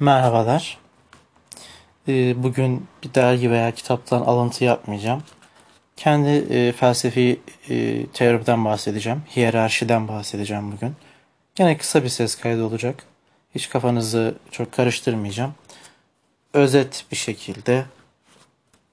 [0.00, 0.78] Merhabalar.
[2.08, 5.22] Ee, Bugün bir dergi veya kitaptan alıntı yapmayacağım.
[5.96, 7.40] Kendi e, felsefi
[7.70, 9.22] e, teoriden bahsedeceğim.
[9.36, 10.94] Hiyerarşiden bahsedeceğim bugün.
[11.58, 13.04] Yine kısa bir ses kaydı olacak.
[13.54, 15.54] Hiç kafanızı çok karıştırmayacağım.
[16.52, 17.84] Özet bir şekilde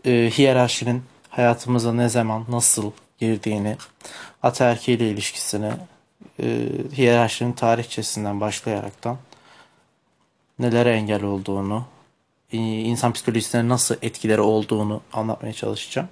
[0.06, 3.78] e, hiyerarşinin hayatımıza ne zaman, nasıl girdiğini,
[4.44, 5.72] ataerki ile ilişkisini,
[6.98, 9.18] hiyerarşinin tarihçesinden başlayaraktan
[10.62, 11.86] nelere engel olduğunu,
[12.52, 16.10] insan psikolojisine nasıl etkileri olduğunu anlatmaya çalışacağım.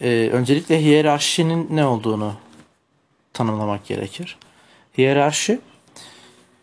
[0.00, 2.34] Ee, öncelikle hiyerarşinin ne olduğunu
[3.32, 4.36] tanımlamak gerekir.
[4.98, 5.60] Hiyerarşi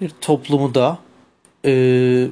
[0.02, 0.98] bir toplumu da
[1.66, 2.28] e,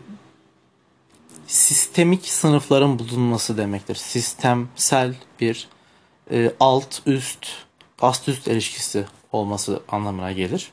[1.47, 3.95] sistemik sınıfların bulunması demektir.
[3.95, 5.67] Sistemsel bir
[6.31, 7.47] e, alt üst
[8.01, 10.71] ast üst ilişkisi olması anlamına gelir.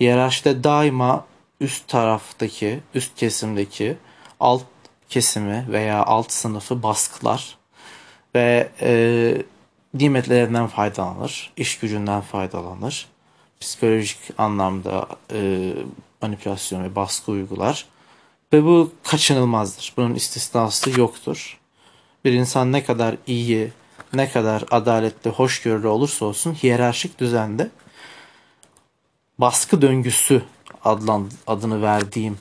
[0.00, 1.26] Hiyerarşide daima
[1.60, 3.96] üst taraftaki, üst kesimdeki
[4.40, 4.62] alt
[5.08, 7.58] kesimi veya alt sınıfı baskılar
[8.34, 9.42] ve e,
[9.94, 13.08] nimetlerinden faydalanır, iş gücünden faydalanır,
[13.60, 15.72] psikolojik anlamda e,
[16.22, 17.86] manipülasyon ve baskı uygular
[18.52, 19.92] ve bu kaçınılmazdır.
[19.96, 21.58] Bunun istisnası yoktur.
[22.24, 23.72] Bir insan ne kadar iyi,
[24.12, 27.70] ne kadar adaletli, hoşgörülü olursa olsun hiyerarşik düzende
[29.38, 30.42] baskı döngüsü
[30.84, 32.38] adlan, adını verdiğim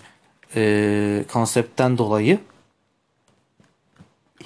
[0.56, 2.40] e, konseptten dolayı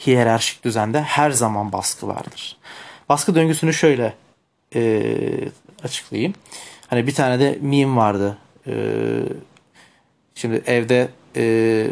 [0.06, 2.58] hiyerarşik düzende her zaman baskı vardır.
[3.10, 4.14] Baskı döngüsünü şöyle
[4.76, 5.04] e,
[5.84, 6.34] açıklayayım.
[6.88, 8.38] Hani bir tane de meme vardı.
[8.68, 8.74] E,
[10.36, 11.88] şimdi evde e,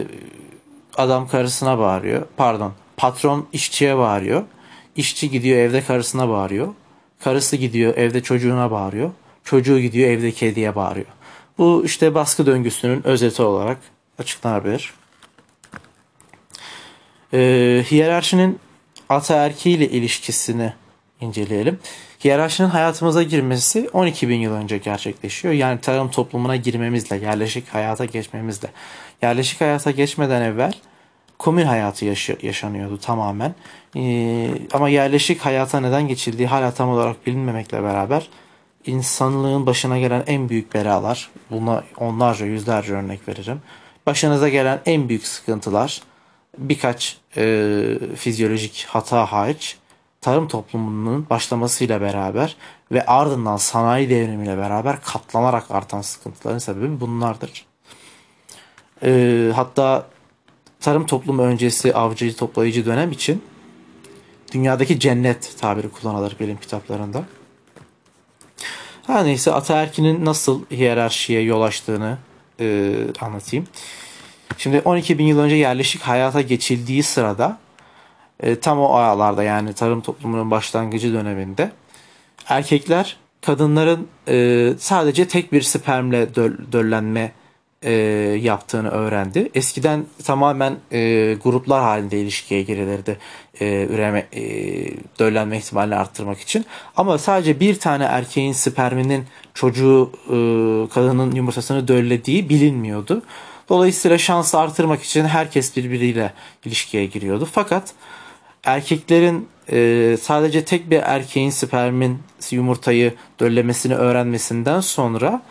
[0.98, 2.28] adam karısına bağırıyor.
[2.38, 2.74] Pardon.
[2.98, 4.44] Patron işçiye bağırıyor.
[4.96, 6.74] İşçi gidiyor evde karısına bağırıyor.
[7.20, 9.12] Karısı gidiyor evde çocuğuna bağırıyor.
[9.44, 11.08] Çocuğu gidiyor evde kediye bağırıyor.
[11.58, 13.78] Bu işte baskı döngüsünün özeti olarak
[14.20, 14.94] açıklanabilir.
[17.34, 18.60] Ee, hiyerarşinin
[19.10, 20.74] ataerki ile ilişkisini
[21.22, 21.80] inceleyelim.
[22.24, 25.54] Hiyerarşinin hayatımıza girmesi 12 bin yıl önce gerçekleşiyor.
[25.54, 28.68] Yani tarım toplumuna girmemizle, yerleşik hayata geçmemizle.
[29.22, 30.74] Yerleşik hayata geçmeden evvel
[31.40, 33.56] komün hayatı yaşa- yaşanıyordu tamamen.
[33.98, 38.28] Ee, ama yerleşik hayata neden geçildiği hala tam olarak bilinmemekle beraber
[38.86, 43.62] insanlığın başına gelen en büyük belalar, buna onlarca yüzlerce örnek veririm.
[44.06, 46.02] Başınıza gelen en büyük sıkıntılar
[46.58, 49.78] birkaç e, fizyolojik hata hariç
[50.22, 52.56] tarım toplumunun başlamasıyla beraber
[52.92, 57.66] ve ardından sanayi devrimiyle beraber katlanarak artan sıkıntıların sebebi bunlardır.
[59.04, 60.08] E, hatta
[60.80, 63.44] tarım toplumu öncesi avcı toplayıcı dönem için
[64.52, 67.24] dünyadaki cennet tabiri kullanılır bilim kitaplarında.
[69.08, 72.18] Her neyse ataerkinin nasıl hiyerarşiye yol açtığını
[72.60, 73.68] e, anlatayım.
[74.58, 77.58] Şimdi 12 bin yıl önce yerleşik hayata geçildiği sırada
[78.40, 81.72] e, tam o aralarda yani tarım toplumunun başlangıcı döneminde
[82.48, 86.54] erkekler kadınların e, sadece tek bir spermle döl,
[87.82, 87.92] e,
[88.42, 89.50] yaptığını öğrendi.
[89.56, 93.18] Eskiden tamamen e, gruplar halinde ilişkiye girilirdi
[93.62, 94.44] e, üreme e,
[95.20, 96.66] döllenme ihtimalini arttırmak için.
[96.98, 100.36] Ama sadece bir tane erkeğin sperminin çocuğu e,
[100.94, 103.22] kadının yumurtasını döllediği bilinmiyordu.
[103.70, 106.34] Dolayısıyla şansı artırmak için herkes birbiriyle
[106.66, 107.48] ilişkiye giriyordu.
[107.52, 107.94] Fakat
[108.64, 112.20] erkeklerin e, sadece tek bir erkeğin spermin
[112.52, 115.42] yumurtayı döllemesini öğrenmesinden sonra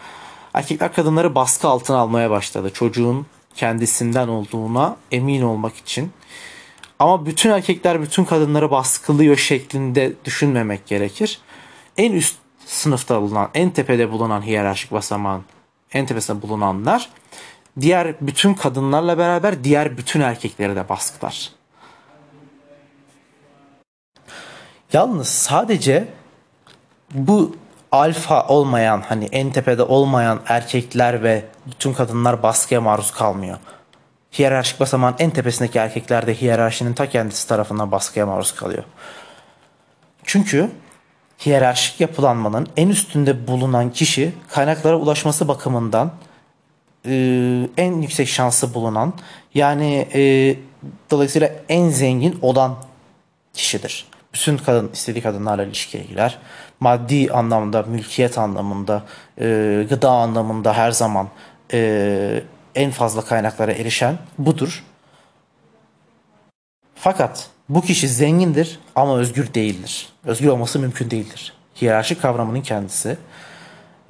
[0.54, 2.70] erkekler kadınları baskı altına almaya başladı.
[2.74, 6.12] Çocuğun kendisinden olduğuna emin olmak için.
[6.98, 11.40] Ama bütün erkekler bütün kadınları baskılıyor şeklinde düşünmemek gerekir.
[11.96, 15.44] En üst sınıfta bulunan, en tepede bulunan hiyerarşik basamağın
[15.92, 17.10] en tepesinde bulunanlar
[17.80, 21.52] diğer bütün kadınlarla beraber diğer bütün erkekleri de baskılar.
[24.92, 26.08] Yalnız sadece
[27.14, 27.56] bu
[27.92, 33.58] alfa olmayan hani en tepede olmayan erkekler ve bütün kadınlar baskıya maruz kalmıyor.
[34.38, 38.84] Hiyerarşik basamağın en tepesindeki erkekler de hiyerarşinin ta kendisi tarafından baskıya maruz kalıyor.
[40.24, 40.70] Çünkü
[41.46, 46.12] hiyerarşik yapılanmanın en üstünde bulunan kişi kaynaklara ulaşması bakımından
[47.06, 47.12] e,
[47.76, 49.12] en yüksek şansı bulunan
[49.54, 50.56] yani e,
[51.10, 52.76] dolayısıyla en zengin olan
[53.54, 54.09] kişidir.
[54.34, 56.38] Bütün kadın istediği kadınlarla ilişkiye girer.
[56.80, 59.02] Maddi anlamda, mülkiyet anlamında,
[59.40, 61.28] e, gıda anlamında her zaman
[61.72, 62.42] e,
[62.74, 64.84] en fazla kaynaklara erişen budur.
[66.94, 70.08] Fakat bu kişi zengindir ama özgür değildir.
[70.24, 71.52] Özgür olması mümkün değildir.
[71.82, 73.16] Hiyerarşik kavramının kendisi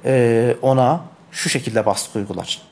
[0.05, 1.01] e, ona
[1.31, 2.63] şu şekilde baskı uygular.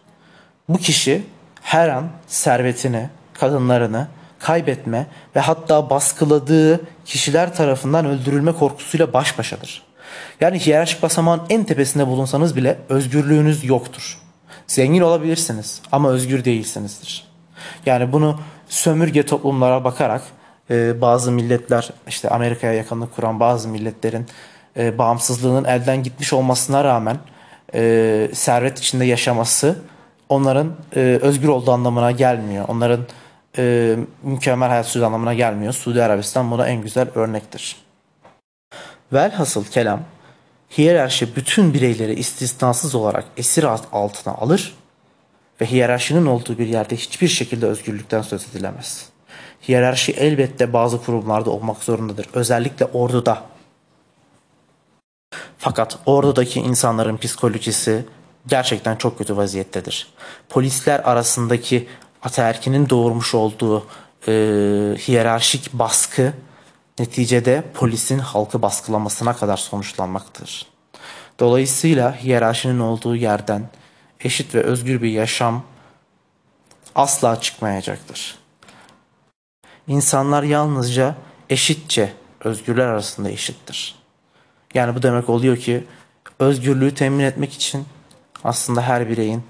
[0.69, 1.23] bu kişi
[1.63, 4.09] her an servetini, kadınlarını
[4.39, 5.07] kaybetme
[5.37, 9.83] ve hatta baskıladığı kişiler tarafından öldürülme korkusuyla baş başadır.
[10.41, 14.19] Yani hiyerarşik basamağın en tepesinde bulunsanız bile özgürlüğünüz yoktur.
[14.67, 17.29] Zengin olabilirsiniz ama özgür değilsinizdir.
[17.87, 20.23] Yani bunu sömürge toplumlara bakarak
[20.71, 24.27] e, bazı milletler işte Amerika'ya yakınlık kuran bazı milletlerin
[24.77, 27.17] e, bağımsızlığının elden gitmiş olmasına rağmen
[27.75, 29.77] e, servet içinde yaşaması
[30.29, 32.65] onların e, özgür olduğu anlamına gelmiyor.
[32.69, 33.01] Onların
[33.59, 35.73] e, mükemmel hayat sürdüğü anlamına gelmiyor.
[35.73, 37.77] Suudi Arabistan buna en güzel örnektir.
[39.13, 40.01] Velhasıl kelam
[40.79, 44.77] hiyerarşi bütün bireyleri istisnasız olarak esir altına alır
[45.61, 49.09] ve hiyerarşinin olduğu bir yerde hiçbir şekilde özgürlükten söz edilemez.
[49.69, 52.27] Hiyerarşi elbette bazı kurumlarda olmak zorundadır.
[52.33, 53.43] Özellikle orduda.
[55.59, 58.05] Fakat ordudaki insanların psikolojisi
[58.47, 60.07] gerçekten çok kötü vaziyettedir.
[60.49, 61.89] Polisler arasındaki
[62.23, 63.87] ataerkinin doğurmuş olduğu
[64.29, 64.33] e,
[65.09, 66.33] hiyerarşik baskı
[66.99, 70.67] neticede polisin halkı baskılamasına kadar sonuçlanmaktadır.
[71.41, 73.69] Dolayısıyla hiyerarşinin olduğu yerden
[74.21, 75.63] eşit ve özgür bir yaşam
[76.95, 78.39] asla çıkmayacaktır.
[79.89, 81.15] İnsanlar yalnızca
[81.51, 82.13] eşitçe
[82.45, 83.95] özgürler arasında eşittir.
[84.75, 85.85] Yani bu demek oluyor ki
[86.39, 87.85] özgürlüğü temin etmek için
[88.45, 89.43] aslında her bireyin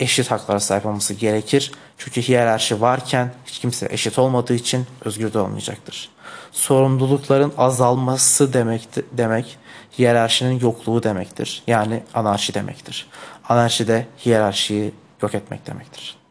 [0.00, 1.72] eşit haklara sahip olması gerekir.
[2.04, 6.10] Çünkü hiyerarşi varken hiç kimse eşit olmadığı için özgür de olmayacaktır.
[6.52, 9.58] Sorumlulukların azalması demek, demek
[9.98, 11.62] hiyerarşinin yokluğu demektir.
[11.66, 13.06] Yani anarşi demektir.
[13.48, 16.21] Anarşi de hiyerarşiyi yok etmek demektir.